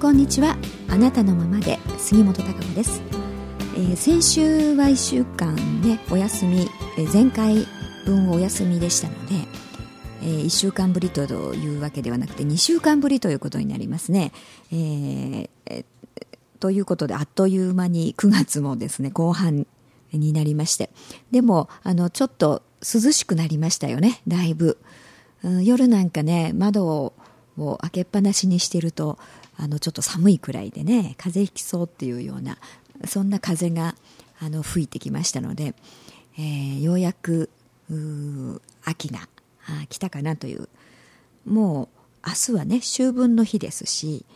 [0.00, 0.56] こんにちは。
[0.88, 3.02] あなたのままで杉本孝子です、
[3.74, 7.66] えー、先週は1週間ねお休み、えー、前回
[8.06, 9.34] 分お休みでしたので、
[10.22, 14.32] えー、1週間ぶりというわけではなくて2週間ぶりということになりますね、
[14.72, 15.84] えー、
[16.60, 19.66] ということであっという間に9月もですね後半
[20.12, 20.88] になりまして。
[21.30, 24.78] でもあのちょっと涼しくなりましたよねだいぶ、
[25.44, 27.12] うん、夜なんかね窓を
[27.82, 29.18] 開けっぱなしにしてると
[29.62, 32.56] あのちょっと寒いくらいでね風邪ひきそうっていうような
[33.06, 33.94] そんな風が
[34.40, 35.74] あの吹いてきましたので、
[36.38, 37.50] えー、ようやく
[38.84, 39.28] 秋が
[39.90, 40.68] 来たかなという。
[41.46, 44.26] もう明日はね秋分の日ですし、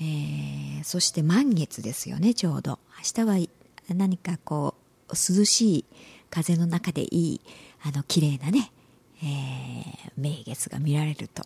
[0.00, 2.78] えー、そして満月ですよねちょうど。
[2.98, 4.74] 明日は何かこ
[5.08, 5.84] う涼しい
[6.30, 7.40] 風の中でいい
[7.82, 8.72] あの綺麗なね
[9.20, 11.42] えー、名月が見られると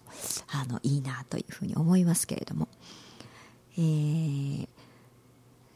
[0.48, 2.69] あのいいなというふうに思いますけれども、
[3.78, 4.69] えー、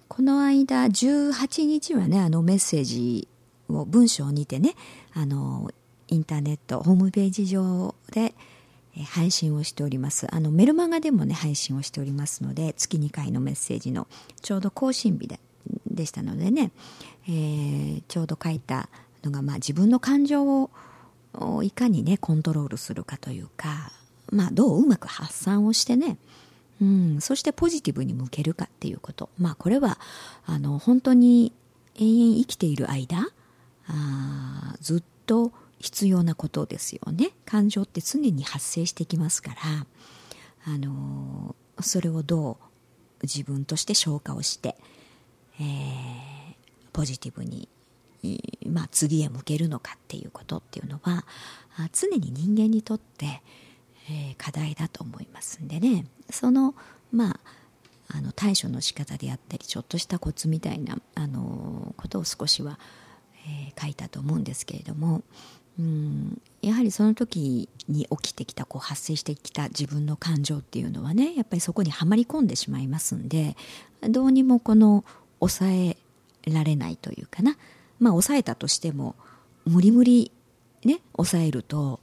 [0.08, 3.28] この間18日はねあのメッセージ
[3.68, 4.74] を文章にてね
[5.14, 5.70] あの
[6.08, 8.34] インターネットホームページ上で
[9.12, 10.26] 配信をしております。
[10.34, 14.06] あのメルマガでもね配信をしておりますので月2回のメッセージの
[14.40, 15.40] ちょうど更新日で
[15.90, 16.70] でしたのでね、
[17.28, 18.88] えー、ちょうど書いた
[19.24, 20.70] のが、まあ、自分の感情
[21.34, 23.92] をいかにねコントロールするかというか、
[24.30, 26.16] まあ、どううまく発散をしてね、
[26.80, 29.30] うん、そしてポジティブに向けるかっていうこと。
[29.38, 29.98] まあこれは
[30.44, 31.52] あの本当に
[31.94, 33.28] 延々生きている間
[33.88, 37.30] あずっと必要なことですよね。
[37.44, 39.86] 感情って常に発生してきますから
[40.66, 44.76] あのそれをどう自分として消化をして、
[45.60, 45.66] えー、
[46.92, 47.68] ポジティブに
[48.66, 51.24] まあ、次へ向けるのかっていうことっていうのは
[51.92, 53.42] 常に人間にとって、
[54.10, 56.06] え、課題だと思いますんでね。
[56.30, 56.74] その
[57.12, 57.40] まあ
[58.08, 62.78] あの対処の仕方であったりちょっとしたコツみたいなあのことを少しは、
[63.46, 65.22] えー、書いたと思うんですけれども
[65.78, 73.56] うんやはりその時に起きてきたこう発生してきた自分の感情っていうのはねやっぱりそこにはまり込んでしまいますんで
[74.02, 75.04] どうにもこの
[75.40, 75.96] 抑え
[76.50, 77.56] られないというかな。
[77.98, 79.16] まあ抑えたとしても
[79.64, 80.30] 無理無理
[80.84, 82.00] ね抑えると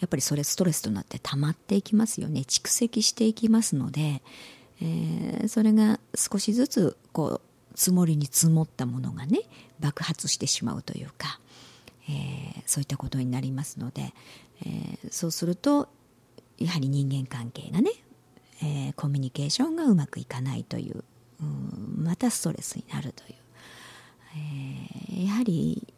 [0.00, 2.40] やっぱりそれストレスとなって溜まっていきますよね。
[2.40, 4.22] 蓄積していきますので、
[4.80, 7.40] えー、それが少しずつこ
[7.74, 9.40] う積もりに積もったものがね
[9.78, 11.38] 爆発してしまうというか、
[12.08, 14.14] えー、そういったことになりますので、
[14.64, 15.88] えー、そうすると
[16.58, 17.90] やはり人間関係がね、
[18.62, 21.04] えコミュニケーションがうまくいかないという
[21.40, 21.44] う
[22.02, 23.34] またストレスになるという。
[24.36, 25.92] えー、やはり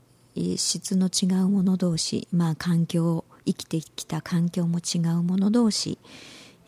[0.56, 5.98] 質の違う者同士、まあ、環境生きてきた環境も違う者同士、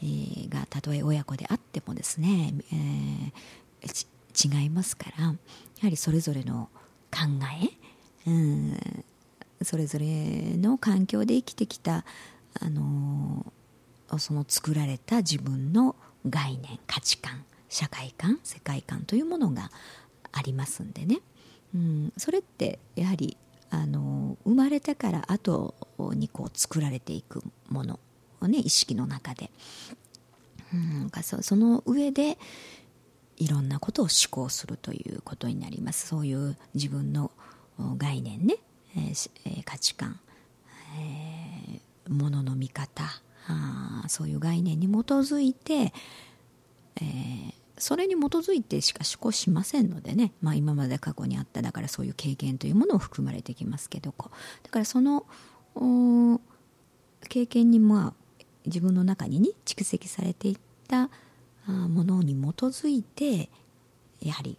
[0.02, 5.32] えー、がたとえ親子であってもですね、えー、違いますからや
[5.82, 6.68] はりそれぞれの
[7.10, 7.20] 考
[8.26, 8.78] え、うん、
[9.62, 12.04] それぞれの環境で生きてきた、
[12.60, 13.52] あの
[14.18, 15.96] その作られた自分の
[16.28, 19.70] 概念価値観社会観世界観というものが
[20.32, 21.20] ありますんでね。
[21.74, 23.36] うん、それってやはり
[23.74, 25.74] あの生まれてから後
[26.14, 27.98] にこう作られていくもの
[28.40, 29.50] をね意識の中で、
[30.72, 32.38] うん、その上で
[33.36, 36.06] いろんなことを思考するということになります。
[36.06, 37.32] そういう自分の
[37.96, 38.56] 概念ね、
[38.96, 40.20] えー、価値観、
[40.98, 43.04] えー、ものの見方。
[43.46, 45.92] あそういう概念に基づいて、
[46.96, 55.26] えーそれに基づいてしか思考しませんのでね、まあ、今まで過去にあっただからそういう経験というものを含まれてきますけどだからその
[57.28, 60.56] 経験にまあ自分の中に、ね、蓄積されていっ
[60.88, 61.10] た
[61.66, 63.50] ものに基づいて
[64.20, 64.56] やはり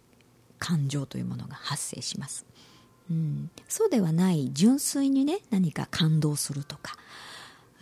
[0.58, 2.46] 感情というものが発生します、
[3.10, 6.96] うん、そうではない純粋にね何か感動するとか。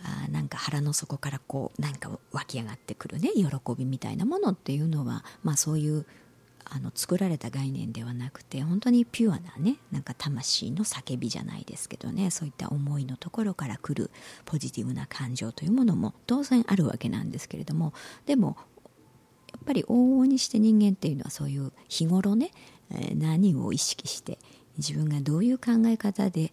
[0.03, 3.45] あなんか腹の底からこうなんか湧き上がってくるね喜
[3.77, 6.05] びみたいなものっていうのは、まあ、そういう
[6.65, 14.09] あの作られた概念ではなくて本当にピュアなねなんか魂の叫びじゃないですけどねそういった思いのところから来る
[14.45, 17.93] ポジティブな感情というものも当然あるわけなんですけれども
[18.25, 18.57] でも
[19.53, 22.51] やっぱり往々にして人間っていうのはそういう日頃ね
[23.15, 24.39] 何を意識して
[24.77, 26.51] 自分がどういう考え方で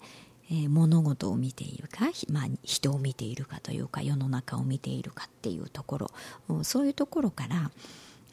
[0.54, 6.10] え、物事を見ているか、まあ、人を見ているかというか世の中を見ているかっていうところ。
[6.62, 7.70] そういうところから、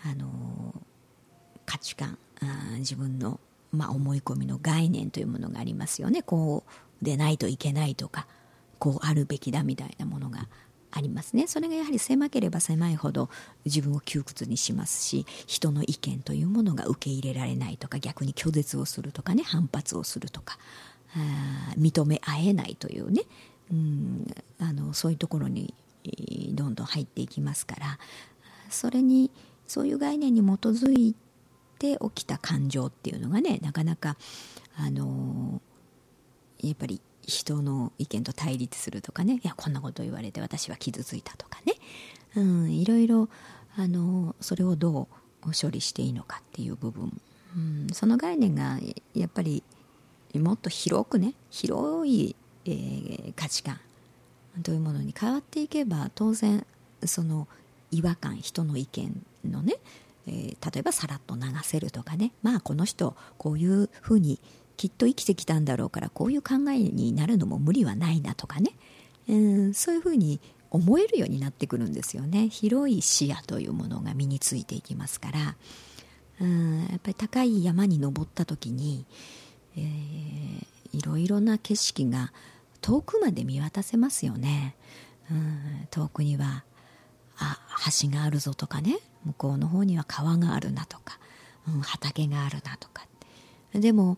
[0.04, 0.74] あの
[1.66, 3.40] 価値観あ自分の、
[3.72, 6.22] まあ、思い込みの概念というものがありますよね。
[6.22, 6.64] こ
[7.02, 8.28] うでないといけないとか
[8.80, 10.48] こうあるべきだみたいなものが
[10.92, 11.48] ありますね。
[11.48, 13.30] それがやはり狭ければ狭いほど
[13.66, 20.58] 自分を窮屈にしますし人の意見というものが受け入れられないとか逆に拒絶をするとかね反発をするとか。
[21.78, 23.24] 認め合えないというね。
[23.72, 24.28] うん
[24.60, 25.74] あのそういうところに
[26.54, 28.00] どんどん入っていきますから。
[28.70, 29.32] それに
[29.68, 31.16] そういう概念に基づい
[31.80, 34.18] て起きた感情っていうのがねなかなか
[34.78, 35.62] あの
[36.62, 39.40] やっぱり人の意見と対立するとかね。
[39.44, 41.74] いやこんなこと言われて私は傷ついたとかね、
[42.36, 43.30] うん、いろいろ
[43.78, 45.08] あのそれをど
[45.46, 47.22] う処理していいのかっていう部分、
[47.56, 48.80] うん、その概念が
[49.14, 49.64] やっぱり
[50.36, 52.36] もっと広くね広い、
[52.66, 53.80] えー、価値観
[54.62, 56.66] というものに変わっていけば当然
[57.06, 57.48] その
[57.92, 59.76] 違和感人の意見のね、
[60.28, 62.32] えー、例えばさらっと流せるとかね。
[62.44, 64.40] まあこの人こういうふうに
[64.78, 68.72] きっと生きてきたんだろうからこういう考えになるのも無理はないなとかね、
[69.28, 70.40] うん、そういうふうに
[70.72, 72.50] 思えるようになってくるんですよね。
[72.50, 75.56] 広い視野というものが身についていきますから、
[76.42, 79.06] うん、やっぱり高い山に登った時に、
[79.78, 82.32] えー、いろいろな景色が
[82.82, 84.76] 遠くまで見渡せますよね、
[85.32, 86.64] うん、遠くには
[87.38, 87.60] あ
[88.02, 89.00] 橋があるぞとかね。
[89.26, 91.20] 向こうの方には川があるなとか、
[91.68, 93.06] うん、畑があるなとか
[93.74, 94.18] でも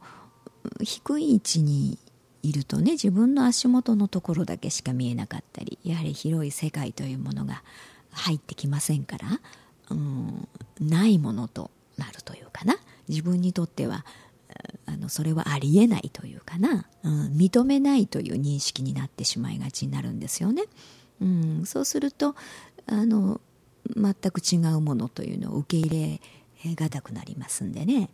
[0.81, 1.98] 低い位置に
[2.44, 7.63] いるとね自分の足元のところだけしか見えなかったりやはり広い世界というものが
[8.12, 9.27] 入ってきませんから、
[9.89, 10.48] うん、
[10.80, 12.75] ないものとなるというかな。
[13.07, 14.06] 自分にとっては
[14.86, 20.63] あのそれはありえないというかな、うん、認めないという認識になってしまいがちになるんですよね。
[21.22, 22.36] うん、そうすると
[22.88, 23.40] あの
[23.96, 26.19] 全く違うものというのを受け入
[26.66, 28.10] れがたくなりますんでね、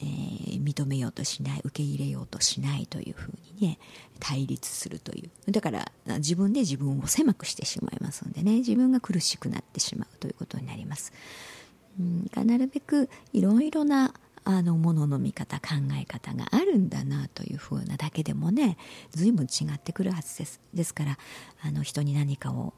[0.00, 3.78] えー、認めようとしない受け入れようとしないというふうにね
[4.20, 5.52] 対立するという。
[5.52, 8.56] だから自分で自分を狭くしてしまいますんでね。
[8.56, 11.12] 自分が苦しくなってしまうということになります、
[11.98, 14.14] うん、なるべくいろろな
[14.48, 18.78] あのものの見方考え方があるんだなというふうなだけでもね
[19.10, 21.18] 随分違ってくるはずですですから
[21.62, 22.72] あの人に何かを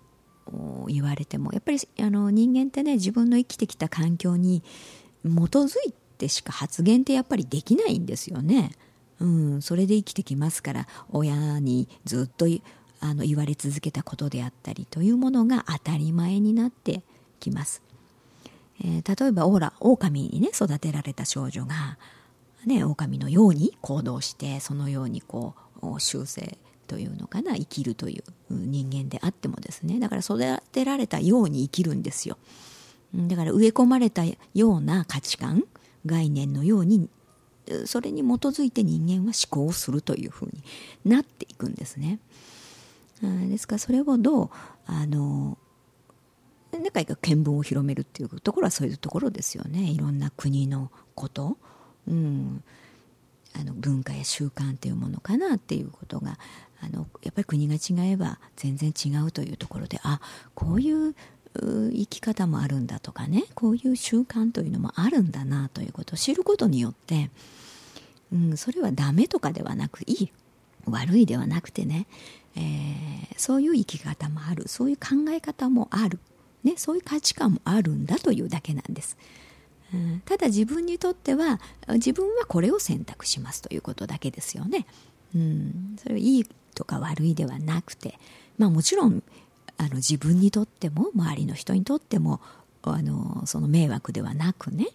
[0.89, 4.63] 言われてもやっぱりあの人間ってね自分の生きてきた環境に
[5.25, 8.73] 基づいてしか発言ってやっぱりできないんですよね。
[9.21, 12.47] うん、それで生きてきますから親にずっと
[13.01, 17.03] あの言われ続けたことであったりというものが当たり前になって
[17.41, 17.83] きます。
[18.81, 21.99] えー、例えばオーラ狼にね育てられた少女が、
[22.65, 30.39] ね、狼のように行動してそのようにこう修正というのかな生きるという人間であってもですねだから育
[30.73, 32.39] てられたように生きるんですよ
[33.15, 34.23] だから植え込まれた
[34.55, 35.65] ような価値観
[36.07, 37.09] 概念のように
[37.85, 40.63] それに基づいて人間は思考をするというふうに
[41.05, 42.19] なっていくんですね。
[43.21, 44.51] ですからそれをどう
[44.87, 45.59] あの
[46.73, 49.91] 何か見聞を広めるっていうところはそういうところですよね。
[49.91, 51.57] いろんな国のこと、
[52.07, 52.63] うん、
[53.59, 56.39] あの文化や習慣っていうものかなっていうことが
[56.81, 60.21] あのやっぱり国が違えば全然違うというところであ
[60.55, 61.15] こういう
[61.55, 63.45] 生き方もあるんだとかね。
[63.55, 67.31] こういう習慣というのもあるんだなということを知ることによって、
[68.33, 70.33] うん、それはダメとかではなくいい
[70.85, 72.07] 悪いではなくてね、
[72.55, 74.69] えー、そういう生き方もある。
[74.69, 76.21] そういう考え方もある、
[76.65, 79.17] ね、そういう価値観もあるんだというだけなんです。
[79.95, 81.61] うん、ただ自分にとっては
[81.95, 84.87] 自分はこれを選択しますということだけですよね。
[85.35, 88.19] うん、それはいいとか悪いではなくて、
[88.59, 89.23] まあ、もちろん
[89.79, 92.41] あの自分にとっても周りの人にとっても
[92.83, 94.89] あのその迷惑ではなくね、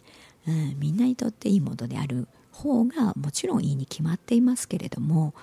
[0.48, 5.34] うん、みんなにとっていいものである方がもちろんいいに決まっていますけれども、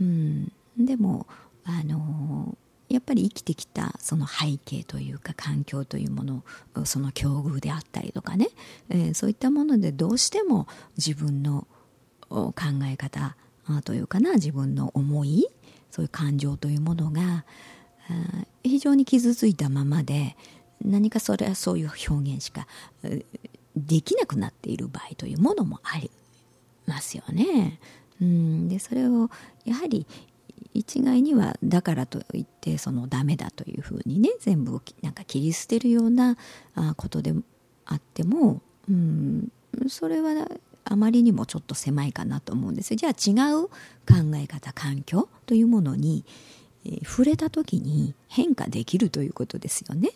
[0.00, 1.26] うん、でも
[1.64, 2.56] あの
[2.88, 6.44] やっぱり生きてきたその背景というか環境というもの
[6.84, 8.48] その境遇であったりとかね、
[8.88, 10.66] えー、そういったものでどうしても
[10.96, 11.66] 自分の
[12.30, 12.52] 考
[12.90, 13.36] え方
[13.84, 15.46] というかな自分の思い
[15.90, 17.44] そういう感情というものが
[18.62, 20.36] 非常に傷ついたままで
[20.84, 22.66] 何かそれはそういう表現しか
[23.76, 26.10] できなくなっている場合というものもあり
[26.86, 27.78] ますよね。
[28.20, 29.30] うん、でそれを
[29.64, 30.06] やはり
[30.74, 36.36] 一概にはだからといってそのダメだというふうにね全部なんか切り捨てるような
[36.96, 37.34] ことで
[37.86, 39.48] あっても、うん、
[39.88, 40.46] それは
[40.84, 43.74] あまりにもちょっと狭いかなと思うんですじゃあ違う考
[44.36, 46.24] え方環境というものに、
[46.84, 50.10] え触れた時に変化できるということですよね。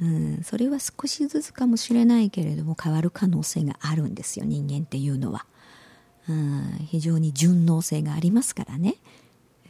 [0.00, 5.44] うん、それは少しずつかもしれないけれども変わる可能性があるんですよ人間っていうのは、
[6.26, 8.96] うん、非常に順応性がありますからね。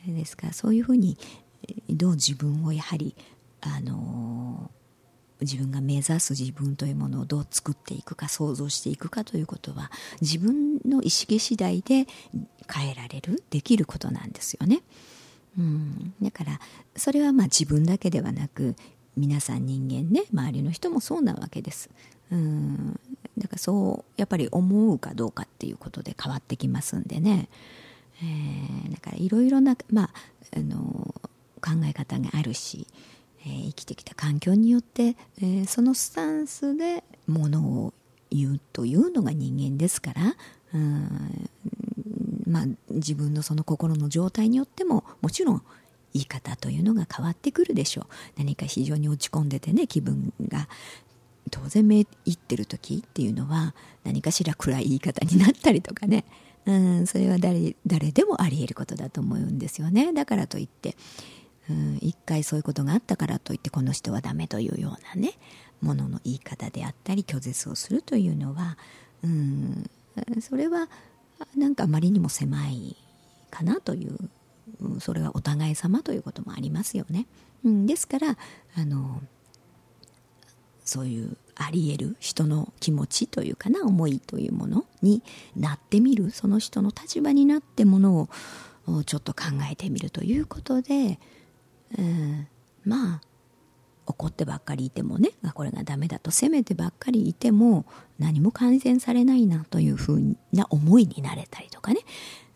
[0.07, 1.17] ですからそういうふうに
[1.89, 3.15] どう自分をやはり
[3.61, 4.71] あの
[5.41, 9.91] 自分が目指す自分というものをどう作っていくか想像していくかということは
[10.21, 12.07] 自分の意識次第で
[12.73, 14.83] 変えられるできることなんですよね。
[15.59, 16.61] うん、だから
[16.95, 18.77] それはまあ自分だけではなく
[19.17, 21.91] 皆さん人間ね周りの人もそうなわけです。
[22.31, 23.01] うん
[23.39, 27.49] だからそうやっぱり思うかどうかっていうことで変わってきますんでね、
[28.23, 30.11] えー、だからいろいろな、まあ、
[30.57, 31.15] あの
[31.61, 32.87] 考え方があるし、
[33.47, 37.95] えー、生きてきた環境によって、えー、そのスタンスでものを
[38.31, 40.37] 言うというのが人間ですから
[40.75, 41.51] うん
[42.47, 45.63] まあ、自分のその心の状態によってももちろん
[46.13, 48.07] 言い方というのが変わってくるでしょう。
[48.37, 50.69] 何か非常に落ち込んでてね気分が
[51.53, 56.25] 当然目いってる時っていうのは何かしら暗い言い方になったりとかね。
[56.67, 60.97] うんそれは誰誰でもあり得ることだと思うんですよねだからといって
[61.69, 65.35] うん一回そういうことがあったからといってこの人はダメというようなね
[65.81, 68.77] ものの言い方であったり拒絶をするというのは
[69.25, 69.91] うん
[70.41, 70.89] それは
[71.57, 72.97] なんかあまりにも狭い
[73.51, 74.19] かなという
[75.01, 77.27] それはお互い様ということもありますよね。
[77.65, 78.39] うん、ですから
[78.77, 79.21] あの
[80.85, 85.23] そういうあり得る人の気持ちというかな思いというものに
[85.57, 88.29] なってみるその人の立場になってもの
[88.87, 91.19] をちょっと考えてみるということで、
[91.99, 92.47] うん、
[92.85, 93.21] まあ
[94.07, 97.85] 怒ってばっかりいてもねこれがダメだと責めてばっかりいても
[98.19, 102.01] 何も改善されないなというふうな思いになれたりとかね、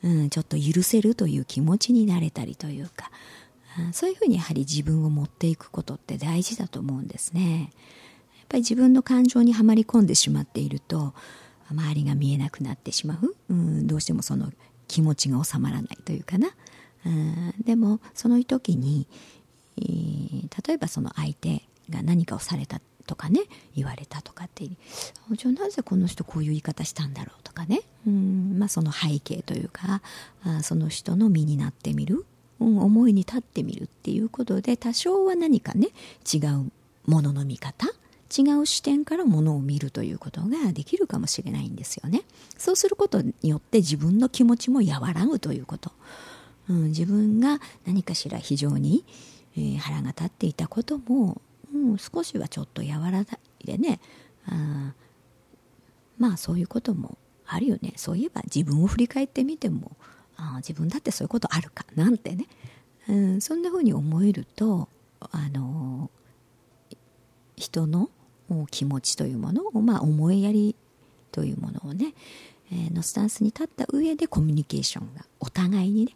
[0.03, 3.11] うん、ちょっと許せるという気持ちになれたりというか、
[3.79, 7.71] うん、そういうふうにやはり自分を持っていくことって大事だと思うんですね。
[8.45, 11.15] っぱり自分の感情にはまり込んでしまっていると
[11.71, 14.53] 周りが見えなくなってしまう、うん、どうしてもその
[14.87, 16.51] 気持ちが収まらないというかな、
[17.07, 19.07] うん、でもその時に
[19.77, 23.43] えー、例えばその相手が何かをされたとかね
[23.77, 27.83] 言われたとかってじゃあなぜこの人こういう言い方したんだろうとかね。
[28.07, 30.03] うんまあその背景というか
[30.45, 32.25] あその人の身になってみる、
[32.61, 35.89] うん、思いに立ってみるっていうことで多少は何かね
[36.33, 36.71] 違う
[37.07, 37.87] ものの見方。
[38.37, 42.23] 違う視点からものを見るということができるかもしれないんですよね。
[42.59, 45.93] そうすることによって自分の気持ちも和らぐということ、
[46.69, 49.05] うん、自分が何かしら非常に
[49.57, 51.41] えー、腹が立っていたことも、
[51.73, 53.27] うん、少しはちょっと和らい
[53.65, 54.01] でね。
[54.47, 54.93] あ
[56.19, 57.93] まあそういうこともあるよね。
[57.97, 59.97] そういえば自分を振り返ってみても
[60.37, 62.47] あ自分だってそういうことあるかなんてね、
[63.09, 64.89] うん、そんなふうに思えると
[65.21, 66.11] あの
[67.57, 68.11] 人の
[68.71, 70.77] 気持ちというものを、まあ、思いやり
[71.33, 72.15] というものをね、
[72.73, 76.13] えー、のスタンスに立った上でコミュニケーションがお互いにね、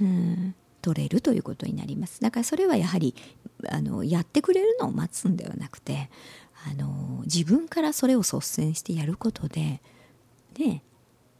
[0.00, 3.14] うん、取れるということになりますだからそれはやはり
[3.68, 6.10] あのやってくれるのを待つんではなくて
[6.70, 9.80] あの自分からそれを率先してやることで
[10.54, 10.82] で、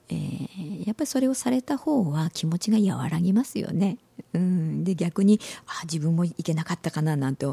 [0.08, 3.98] えー、やっぱりそれをされた方は気持ちが和らぎますよね。
[4.32, 7.46] うん、で逆にあ自分もいけなかったかななんて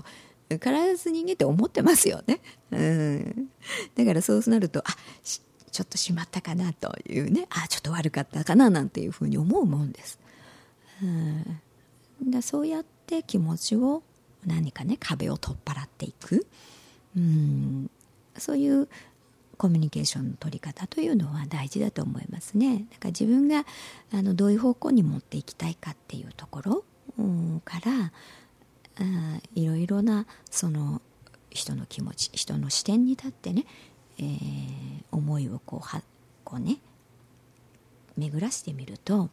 [0.58, 2.40] 必ず人間って思ってますよね。
[2.72, 3.50] うん、
[3.96, 7.48] だからそうなるとあちょっとしまったかなというね。
[7.50, 10.20] あちょっと悪かったかななんていうふうに思うもんです。
[11.02, 11.60] うん。
[12.30, 14.04] だそうやって気持ちを
[14.46, 16.46] 何かね壁を取っ払っていく。
[17.16, 17.90] うん。
[18.38, 18.88] そういう
[19.58, 22.88] コミュニケーションの取り方というのは大事だと思いますね。
[22.92, 23.66] だから自分が
[24.12, 26.84] あのどういう方向に持っていきたいかっていうところ、
[27.18, 28.12] うん、から
[28.98, 31.02] あいろいろなその
[31.50, 33.66] 人の気持ち人の視点に立ってね、
[34.20, 34.36] えー、
[35.12, 36.02] 思いをこうは
[36.44, 36.78] こうね
[38.18, 39.30] 巡らしてみると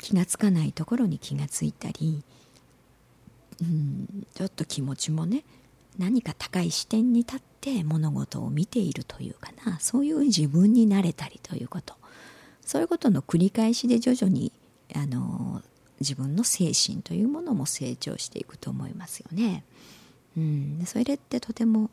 [0.00, 2.22] 気がつかないところに気がついたり、
[3.60, 5.44] うん、ちょっと気持ちもね
[5.98, 11.94] 何か高い視点に立って物事を見ているというかなそういう自分になれたりということ。
[12.70, 14.52] そういうことの繰り返しで徐々に
[14.94, 15.60] あの
[16.00, 19.64] 自分の精神というものも成長していくと思いますよね。
[20.36, 21.90] うん、それってとても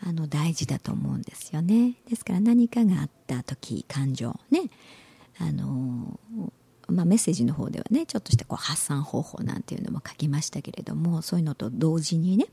[0.00, 1.94] あの大事だと思うんですよね。
[2.08, 4.70] ですから何かがあった時感情ね
[5.38, 6.18] あの
[6.88, 12.46] まあ、メッセージの方ではねちょっとしたこう発散方法なんていうのも書きましたけれどもそういうのと同時にね、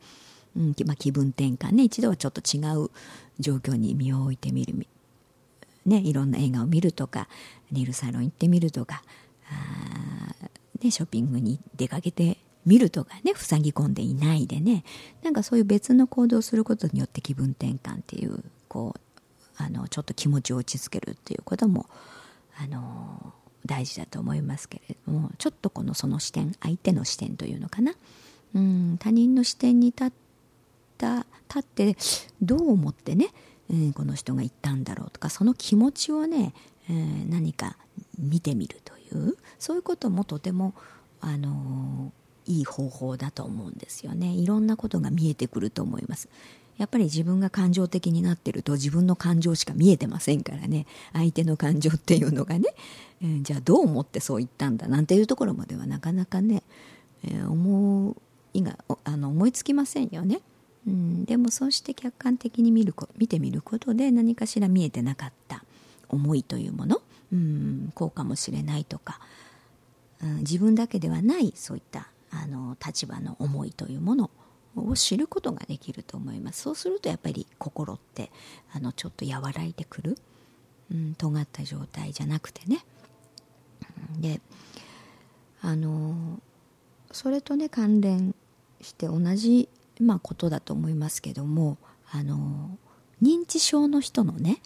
[0.58, 2.92] うんまあ、気分転換ね一度はちょっと違う
[3.40, 4.76] 状況に身を置いてみる、
[5.86, 7.30] ね、いろんな映画を見るとか
[7.72, 9.04] ネイルサロン行ってみるとか
[9.50, 10.05] あ、
[10.86, 14.84] ね、ショッピングに出かけてみるとかね塞ぎ込んでいないでね
[15.24, 19.00] なんかそういう別の行動をすることによって気分転換っていうこう
[19.58, 21.88] あのちょっと気持ちを落ち着けるっていうことも
[22.60, 23.34] あの
[23.66, 27.94] 大事だと思いますけれどもちょっとこのその視点相手の視点というのかな、
[28.54, 30.12] うん、他人の視点に立っ
[30.98, 31.98] た立って
[32.42, 33.30] どう思ってね、
[33.70, 36.54] えー、この人が言ったんだろうとかその気持ちをね、
[36.90, 37.78] えー、何か
[38.20, 40.74] 見てみるというそういうこともとても、
[41.22, 42.12] あの、
[42.46, 44.28] いい方法だと思うんですよね。
[44.28, 46.30] いろんなことが見えてくると思います。
[46.78, 50.86] やっぱり自分が感情的になってると自分の感情しか見えてませんからね。
[51.14, 52.66] 相手の感情っていうのがね、
[53.22, 54.88] えー、じゃあどう思ってそう言ったんだ？
[54.88, 56.64] なんていうところまではなかなかね、
[57.24, 58.16] えー、思
[58.54, 60.42] いがあの思いつきませんよね。
[60.86, 65.64] うん、でもそうして客観的に見る見てみることで何かしら見えてなかった
[66.10, 67.02] 思いというもの、
[67.32, 69.20] うん、こうかもしれないとか、
[70.22, 74.32] うん、自分だけではないそういったあの立場の思いというもの
[74.76, 76.62] を知ることができると思います。
[76.62, 78.32] そうするとやっぱり心って
[78.74, 80.18] あのちょっと和らいでくる、
[80.92, 82.86] うん、尖った状態じゃなくてね。
[84.20, 84.42] で
[85.62, 86.40] あの
[87.12, 88.36] それとね関連
[88.82, 91.78] して同じ、まあ、ことだと思いますけども
[92.12, 92.78] あの
[93.22, 94.62] 認知症の人のね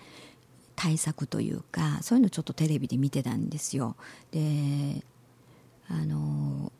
[0.79, 3.97] 対策というかそういうのちょっとテレビで見てたんですよ。
[4.31, 5.03] で
[5.89, 6.71] あの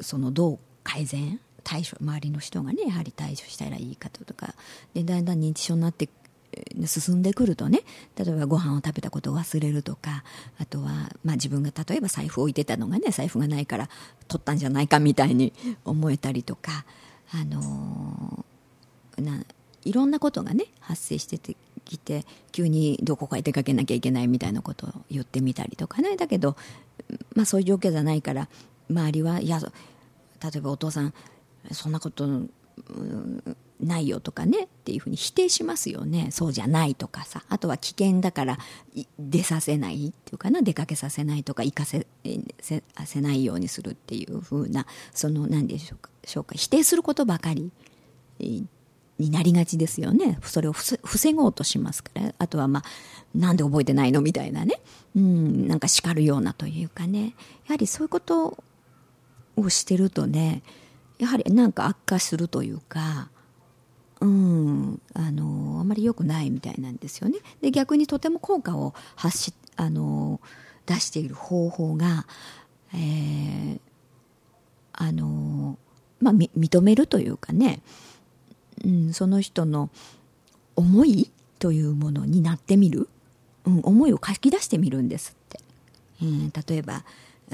[0.00, 4.54] そのどう改善対処周りの人がねやはり対処したらいいかとか
[4.94, 6.08] でだんだん認知症になって
[6.86, 7.80] 進んでくるとね
[8.16, 10.22] 例えばご飯を食べたことを忘れるとか
[10.60, 13.88] あとは、まあ、自分が例えば財布を置いてたのがね財布がないから
[14.28, 15.52] 取ったんじゃないかみたいに
[15.84, 16.84] 思えたりとか、
[17.32, 18.44] あの、
[19.18, 19.42] な
[19.84, 26.16] いろんなことがね発生しててきて急にどこかへ出かけなきゃいけないみたいなことを言ってみたりとかね。
[26.16, 26.56] だけど、
[27.34, 28.48] まあ、そういう状況じゃないから
[28.90, 29.68] 周りはいや例
[30.56, 31.14] えばお父さん
[31.70, 32.26] そんなこと
[33.80, 36.28] ないよとかねっていうふうに否定しますよね。
[36.30, 37.44] そうじゃないとかさ。
[37.48, 38.58] あとは危険だから
[39.18, 42.06] 出させないっていうかな出かけさせないとか行かせ
[42.60, 46.54] せないようにするっていうふうなその何でしょうかしょうか。
[46.56, 47.70] 否定することばかり。
[49.18, 50.38] になりがちですよね。
[50.42, 52.34] それを防ごうとしますから。
[52.38, 52.84] あとはまあ
[53.34, 54.20] なんで覚えてないの？
[54.20, 54.80] みたいなね。
[55.14, 55.68] うん。
[55.68, 57.34] なんか叱るようなというかね。
[57.66, 58.58] やはりそういうこと
[59.56, 60.62] をしてるとね
[61.18, 63.28] やはりなんか悪化するというか、
[64.20, 67.38] うん、あのあまり良くないみたいなんですよね。
[67.60, 70.40] で逆にとても効果を発しあの
[70.86, 72.26] 出している方法が、
[72.94, 73.78] えー、
[74.92, 75.78] あの
[76.20, 77.82] まあ、認めるというかね、
[78.84, 79.90] うん、その人の
[80.76, 83.08] 思いというものになってみる、
[83.64, 85.60] うん、思いを書き出してみるんですって、
[86.22, 87.04] えー、例えば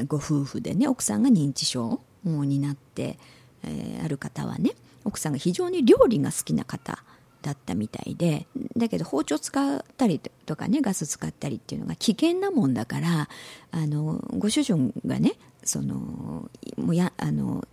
[0.06, 3.18] ご夫婦でね奥さんが認知症になって
[3.64, 4.72] えー、ある方はね
[5.04, 6.98] 奥さんが非常に料理が好きな方
[7.42, 13.28] だったみたいでだけど包丁使ったりとかねガス使ったりっていうのが危険なもんだから
[13.70, 17.66] あのご主人がねそのもやあの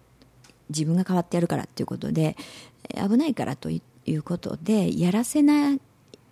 [0.69, 2.35] 自分が変わってやるからっていうことで
[2.93, 5.77] 危ないからということでやらせな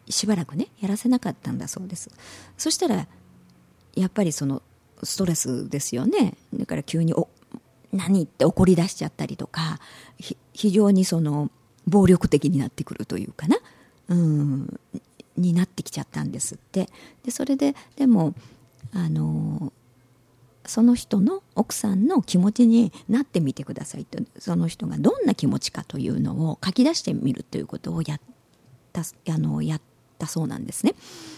[0.10, 2.10] しばらくねやらせなかったんだそうです。
[2.58, 3.08] そしたら
[3.96, 4.62] やっぱりその
[5.02, 6.36] ストレスですよね。
[6.54, 7.30] だから急にお
[7.92, 9.80] 何って怒り出しちゃったりとか
[10.54, 11.52] 非常にその
[11.88, 13.58] 暴力的になってくるというかな、
[14.10, 14.80] うん、
[15.38, 16.90] になってきちゃったんですって。
[17.24, 18.34] でそれででも
[18.94, 19.72] あの
[20.66, 28.20] その人の奥さんの気持ちになってみてくださいとその人がどんな気持ちかというのを書き出してみるということをやっ
[28.92, 29.82] たあのやっ
[30.18, 30.96] たそうなんですね。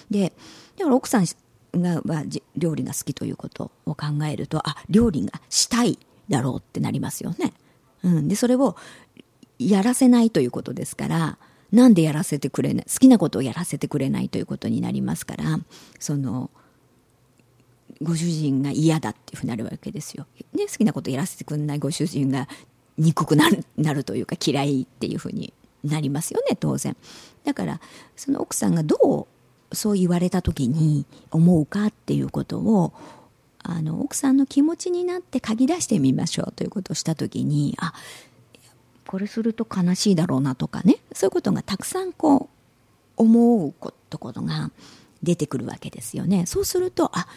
[0.10, 0.34] で
[0.78, 1.26] だから奥さん
[1.74, 2.24] がは
[2.56, 7.54] 料理が好きということを考えるとあ料理がしたいだろうってなりますよね。
[8.04, 8.76] うん、でそれを
[9.58, 11.38] やらせないということですから
[11.72, 15.60] なんでやらせてくれない好きなことをやらせてくれないということになりますから
[16.00, 16.52] その
[18.02, 20.26] ご主人が嫌だっていうふうになるわけですよ。
[20.54, 22.48] ね、好きなことやらせてくれないご主人が
[22.98, 25.54] 憎くなるなるというか嫌いっていうふうに
[25.84, 26.96] なりますよね当然。
[27.44, 27.82] だから
[28.16, 29.28] その奥さんがど
[29.72, 32.94] うそう言われた時に思うかっていうことを
[33.60, 37.94] あの奥さんの気持ちになって書き出してみましょうということをした時にあ
[39.08, 42.50] これすると悲しいだろうなとかねそういうことがたくさんこう
[43.18, 44.72] 思うことことが
[45.24, 47.28] 出てくるわけですよねそうするとあ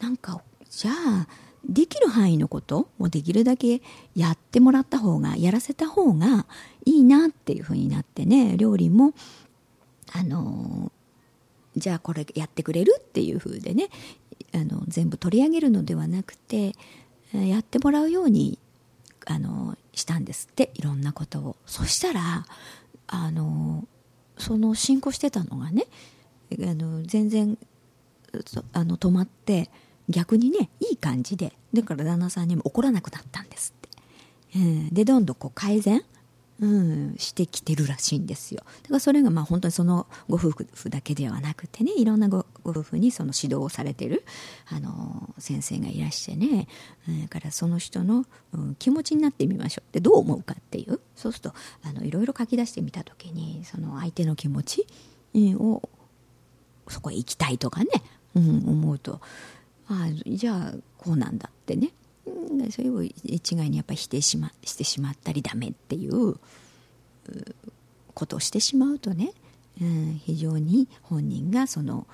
[0.00, 1.28] なんかじゃあ
[1.68, 3.82] できる範囲のことをできるだけ
[4.14, 6.46] やってもらった方がやらせた方が
[6.84, 9.14] いいなっていうふうになってね料理も
[10.12, 10.92] あの
[11.76, 13.88] じゃあこれやってくれるっていうふうでね
[14.54, 16.74] あの全部取り上げるのではなくて
[17.32, 18.58] やってもらうように
[19.26, 21.56] あのしたんですっていろんなことを。
[21.66, 22.46] そしたら
[23.08, 23.86] あの
[24.38, 25.86] その進行してたのがね
[26.52, 27.58] あの全然
[28.72, 29.70] あの止まって
[30.08, 33.90] 逆にねいい感じでだから旦那さんにも怒らなくなったんですっ
[34.52, 36.02] て、うん、でどんどんこう改善
[36.58, 38.62] うん、してきてるらしいんですよ。
[38.82, 44.24] だからそれがまあ本当にそのご夫婦だけではなくてねいろんなご夫婦にその指導をされてる
[44.70, 46.66] あの先生がいらしてね、
[47.08, 51.00] うん、だからその人の、うん、気持ちになってみましょうってどう思うかっていう。
[51.14, 54.86] そうするとあのいろいろ書き出してみた時にその相手の気持ち、
[55.34, 55.82] うん、を
[56.88, 57.90] そこへ行きたいとかね、
[58.36, 59.20] うん、思うと。
[59.88, 61.90] ああじゃあこうなんだってね。
[62.70, 66.36] それを一概にやっぱ否定し,、ま、してしまったりダメっていう
[68.14, 69.32] ことをしてしまうとね、
[69.80, 72.06] うん、非常に本人がその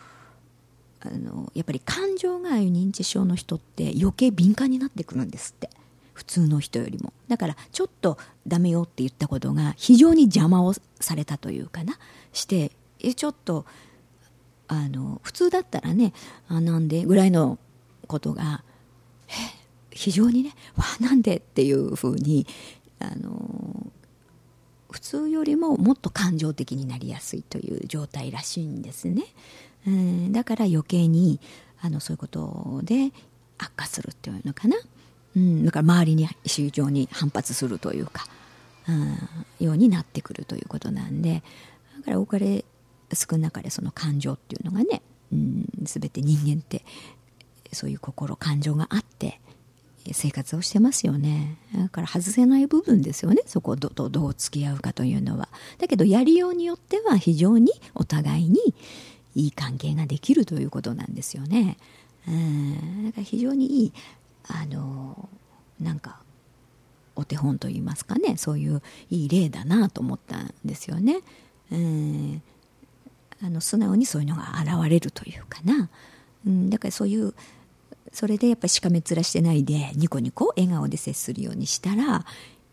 [1.01, 5.71] あのやっぱり感情がああいう認知症の人って余計敏感になってくるんですって。
[6.13, 7.13] 普通の人よりも。
[7.29, 11.99] だからちょっとダメよって言ったことが非常に邪魔をされたというかな。
[12.33, 12.71] して
[13.17, 13.65] ちょっと
[14.73, 16.15] あの普通だったらね
[16.49, 17.59] あなんでぐらいの
[18.07, 18.65] ことが
[19.91, 22.47] 非常にねわなんでっていうふうに
[22.99, 23.87] あの
[24.91, 29.25] 普通よりももっと感情的になりやすいという状態らしいんですね、
[29.87, 31.39] うん、だから余計に
[31.83, 33.13] あのそういうことで
[33.59, 34.77] 悪化するっていうのかな、
[35.37, 38.27] うん、だから周りに非常に反発するというか、
[38.89, 41.43] うん、ようになってくるということなんで
[41.99, 42.65] だから多かれ
[43.17, 46.85] 少なかれその感情っていうのがね、うん、全て人間って
[47.73, 49.41] そういう心感情があって
[50.13, 51.57] 生活をしてますよね。
[51.77, 53.43] だから外せない部分ですよね。
[53.47, 55.49] そこをどどう付き合うかというのは。
[55.79, 58.59] だけどやりようによっては非常にお互いに
[59.37, 61.77] いい関係ができるということなんですよね。
[62.27, 63.93] うんだから非常にいい
[64.49, 65.29] あの
[65.81, 66.21] なんか
[67.15, 68.37] お手本といいますかね。
[68.37, 71.21] そういういい例だなと思ったんですよね。
[71.71, 72.43] うん。
[73.45, 75.91] あの素直にそういうのが現れるというかな、
[76.47, 77.35] うん、だからそういう
[78.13, 82.25] それでやっぱりしかめ面してないでニコニコ笑顔で接するようにしたら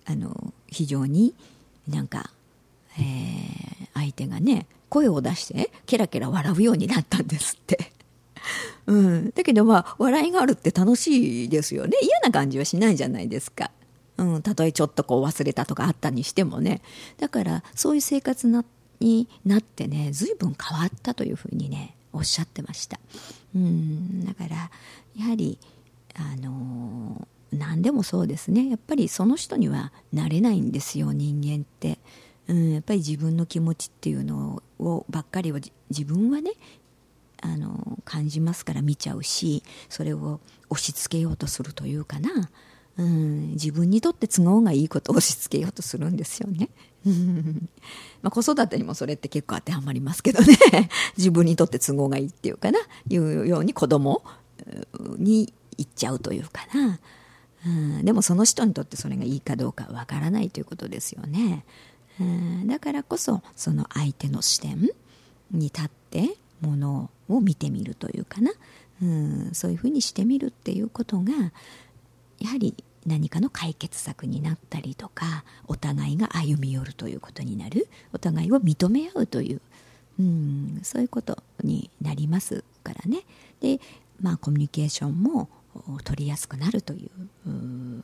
[0.05, 1.34] あの非常に
[1.88, 2.29] なんか、
[2.97, 7.91] えー、相手がね声を出してケラケラ笑うようになったんですって。
[8.88, 11.97] うん、だけどまあ笑いがあるって楽しいですよね。
[12.01, 13.69] 嫌な感じはしないじゃないですか。
[14.17, 16.82] うん、たとえちょっとこう忘れたとかあったにしてもね。
[17.19, 18.65] だからそういう生活になっ
[18.99, 22.99] になってね随分変わったというふうにねおっしゃってました。
[23.55, 24.71] うんだから
[25.15, 25.57] やはり
[26.15, 28.69] あの何でもそうですね。
[28.69, 31.99] やっぱりその人にはなれないんですよ人間って、
[32.47, 35.59] うん、やっぱり自分の気持ちっていうのをばっかりを
[35.89, 36.51] 自分はね
[37.41, 42.49] あの感じますから見ちゃうしそれを押し付けようとするというかな、
[42.99, 46.69] うん、自分にとって都合がいいことを押し付けようとするんですよね。
[48.21, 50.57] まあ子育てにもそれって結構当てはまりますけどね。
[51.17, 52.79] 自分にとって都合がいいっていうかな。
[53.09, 54.23] いうように子供
[55.17, 56.99] に行っちゃうというかな、
[57.65, 61.65] うん、でもその人にとってそれがいいかどうかわからないということですよね、
[62.19, 64.81] うん、だからこそその相手の視点
[65.51, 68.51] に立ってものを見てみるというかな、
[69.01, 71.31] うん、そういうふうにしてみるっていうことが
[72.39, 77.88] やはり何かの解決策になったりとかお互いが歩み寄るということになる。
[78.13, 79.62] お互いを認め合うという、
[80.19, 83.23] うん、そういうことになりますからね。
[83.62, 83.79] で
[84.21, 85.49] まあ、コミュニケーションも
[86.03, 88.03] 取りやすくなるという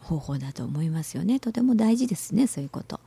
[0.00, 1.40] 方法だと思いますよね。
[1.40, 3.00] とても大事ですねそういうこと。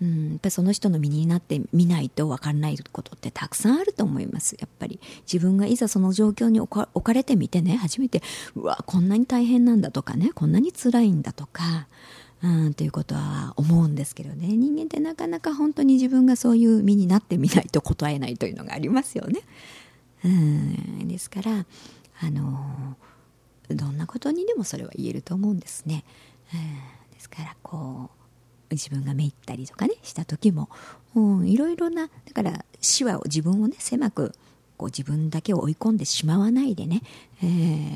[0.00, 4.56] うん、やっぱその人の身になってみないと分からないことってたくさんあると思います。
[4.58, 8.22] やっぱり自分がいざその状況に置か置かれてみてね初めて
[8.54, 11.88] うわこんなに大変なんだとかねこんなに辛いんだとか
[12.42, 14.46] うんということは思うんですけどね。
[14.48, 19.40] 人間ってなかなか本当に自分がそういう身になってみないと答えないというのがありますよね。
[20.24, 21.08] うん。
[21.08, 21.66] ですから
[22.20, 22.96] あの
[23.70, 26.04] どんなことにでもそれは言えると思うんですね。
[26.54, 26.60] うん。
[27.14, 28.17] ですからこう
[28.70, 30.68] 自分がめいったりとかねした時も、
[31.14, 34.32] うん、いろいろなだから手話を自分をね狭く
[34.76, 37.02] こう自分だけを追い込んでしまわないでね、
[37.42, 37.46] え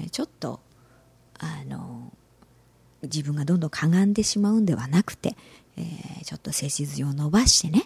[0.06, 0.60] ー、ちょっと
[1.38, 2.12] あの
[3.02, 5.36] 自分がどんどんかがんでしまうんではなくて、
[5.76, 7.84] えー、ちょっと背筋を伸ばしてね、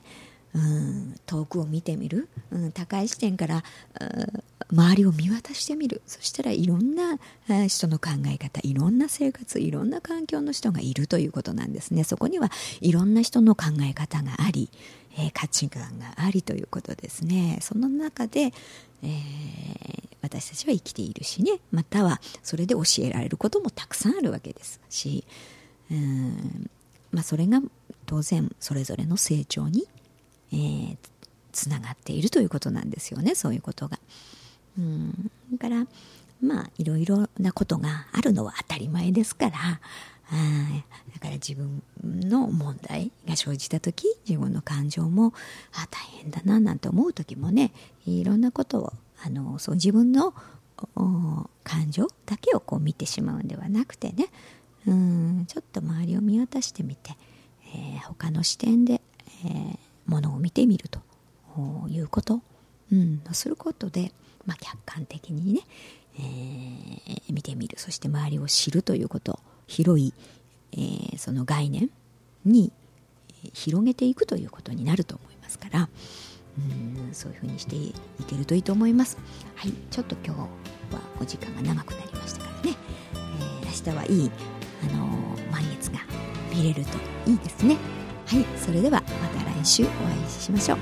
[0.57, 3.63] うん、遠くを見てみる、うん、高い視点から
[4.73, 6.01] 周りを見渡してみる。
[6.07, 7.19] そしたらいろんな
[7.69, 12.05] 人の考え方いろんな生活いろんな環境の人がいるということなんですね。
[12.05, 14.71] そこにはいろんな人の考え方があり、
[15.19, 17.59] えー、価値観がありということですね。
[17.61, 18.53] その中で、
[19.03, 21.61] えー、私たちは生きているしね。
[21.71, 25.25] またはそれで教えられることもたくさんあるわけですし
[25.91, 26.71] うん
[27.13, 27.61] まあ、それが
[28.05, 29.87] 当然それぞれの成長に
[30.53, 30.97] えー、
[31.53, 33.99] つながっているということなんですよねそういうことが。
[34.79, 35.87] うんだから
[36.43, 39.81] まあいろいろなことがあるのは当たり前ですから
[40.31, 45.33] あだから自分の問題が生じた時自分の感情も
[45.73, 47.73] あ大変だななんて思う時もね
[48.07, 48.93] いろんなことを
[49.25, 50.35] あのそう自分の
[51.65, 54.27] 感情だけをこう見てしまうんではなくてね
[54.87, 57.13] うんちょっと周りを見渡してみて、
[57.75, 59.01] えー、他の視点で、
[59.45, 61.01] えー、ものを見てみると
[61.89, 62.41] いうこと、
[62.93, 64.13] うん、することで、
[64.45, 65.61] まあ、客観的にね、
[66.19, 67.79] えー、見てみる。
[67.79, 69.39] そして周りを知るということ。
[69.67, 70.15] 広い、
[70.73, 71.91] えー、その概念
[72.45, 72.73] に
[73.53, 75.89] 広げていくということになると思いますから。
[76.59, 76.61] う
[77.11, 77.13] ん。
[77.13, 77.93] そういうふうにしてい
[78.27, 79.19] けるといいと思います。
[79.57, 79.73] はい。
[79.91, 80.49] ちょっと今日は
[81.21, 82.77] お時間が長くなりましたからね、
[83.63, 84.31] えー、明日はいい、
[84.85, 85.99] あのー、満月が
[86.55, 87.77] 見れるといいですね。
[88.27, 89.91] はいそれではまた来週お会
[90.27, 90.79] いしましょう。